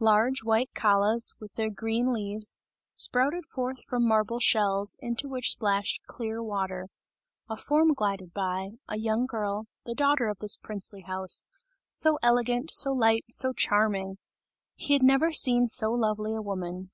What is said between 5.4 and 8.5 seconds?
splashed clear water; a form glided